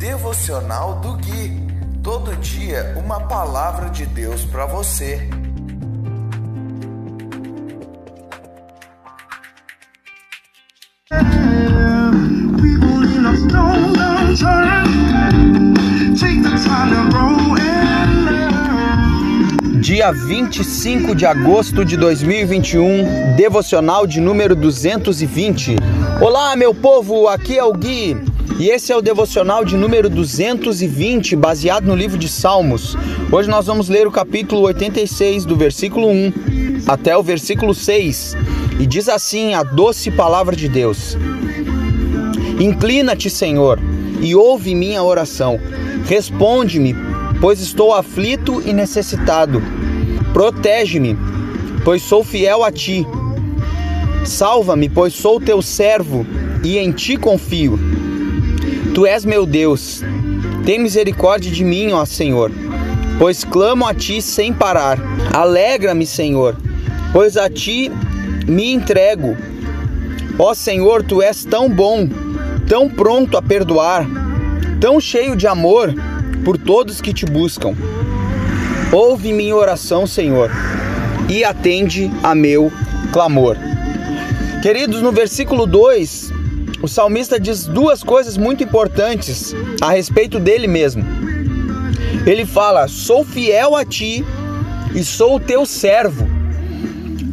[0.00, 1.60] Devocional do Gui.
[2.02, 5.28] Todo dia uma palavra de Deus para você.
[19.82, 25.76] Dia 25 de agosto de 2021, devocional de número 220.
[26.22, 28.29] Olá, meu povo, aqui é o Gui
[28.60, 32.94] e esse é o devocional de número 220, baseado no livro de Salmos.
[33.32, 36.32] Hoje nós vamos ler o capítulo 86, do versículo 1
[36.86, 38.36] até o versículo 6,
[38.78, 41.16] e diz assim a doce palavra de Deus:
[42.60, 43.80] Inclina-te, Senhor,
[44.20, 45.58] e ouve minha oração.
[46.04, 46.94] Responde-me,
[47.40, 49.62] pois estou aflito e necessitado.
[50.34, 51.16] Protege-me,
[51.82, 53.06] pois sou fiel a ti.
[54.22, 56.26] Salva-me, pois sou teu servo
[56.62, 57.99] e em ti confio.
[58.94, 60.02] Tu és meu Deus.
[60.64, 62.50] Tem misericórdia de mim, ó Senhor,
[63.18, 64.98] pois clamo a ti sem parar.
[65.32, 66.56] Alegra-me, Senhor,
[67.12, 67.90] pois a ti
[68.46, 69.36] me entrego.
[70.38, 72.08] Ó Senhor, tu és tão bom,
[72.66, 74.06] tão pronto a perdoar,
[74.80, 75.94] tão cheio de amor
[76.44, 77.74] por todos que te buscam.
[78.92, 80.50] Ouve minha oração, Senhor,
[81.28, 82.72] e atende a meu
[83.12, 83.56] clamor.
[84.62, 86.39] Queridos, no versículo 2,
[86.82, 91.04] o salmista diz duas coisas muito importantes a respeito dele mesmo.
[92.26, 94.24] Ele fala: Sou fiel a ti
[94.94, 96.26] e sou o teu servo.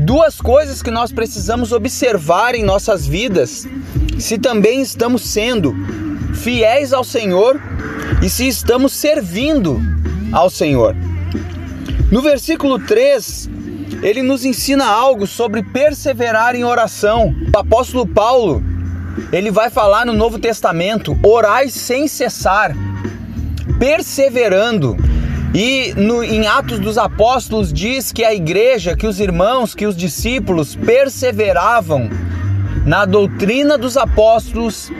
[0.00, 3.66] Duas coisas que nós precisamos observar em nossas vidas,
[4.18, 5.74] se também estamos sendo
[6.34, 7.60] fiéis ao Senhor
[8.22, 9.80] e se estamos servindo
[10.32, 10.94] ao Senhor.
[12.10, 13.48] No versículo 3,
[14.02, 17.34] ele nos ensina algo sobre perseverar em oração.
[17.54, 18.62] O apóstolo Paulo,
[19.32, 22.74] ele vai falar no Novo Testamento: orai sem cessar,
[23.78, 24.96] perseverando.
[25.52, 29.96] E no, em Atos dos Apóstolos diz que a igreja, que os irmãos, que os
[29.96, 32.08] discípulos perseveravam
[32.86, 34.92] na doutrina dos apóstolos,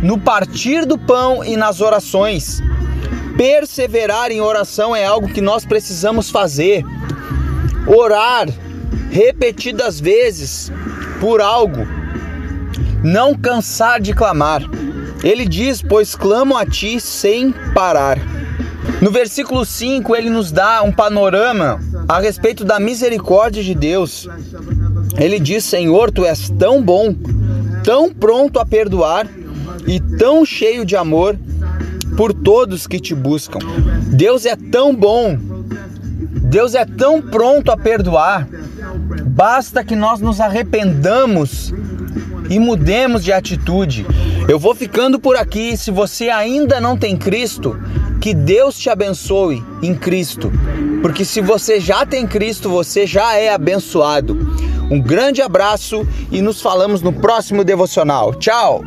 [0.00, 2.62] no partir do pão e nas orações.
[3.36, 6.84] Perseverar em oração é algo que nós precisamos fazer.
[7.86, 8.48] Orar
[9.10, 10.72] repetidas vezes
[11.20, 11.86] por algo
[13.06, 14.62] não cansar de clamar.
[15.22, 18.18] Ele diz: Pois clamo a ti sem parar.
[19.00, 24.28] No versículo 5, ele nos dá um panorama a respeito da misericórdia de Deus.
[25.16, 27.14] Ele diz: Senhor, tu és tão bom,
[27.84, 29.26] tão pronto a perdoar
[29.86, 31.38] e tão cheio de amor
[32.16, 33.60] por todos que te buscam.
[34.08, 35.38] Deus é tão bom,
[36.50, 38.48] Deus é tão pronto a perdoar.
[39.26, 41.72] Basta que nós nos arrependamos
[42.48, 44.06] e mudemos de atitude.
[44.48, 45.76] Eu vou ficando por aqui.
[45.76, 47.78] Se você ainda não tem Cristo,
[48.20, 50.52] que Deus te abençoe em Cristo.
[51.02, 54.36] Porque se você já tem Cristo, você já é abençoado.
[54.90, 58.34] Um grande abraço e nos falamos no próximo devocional.
[58.34, 58.82] Tchau!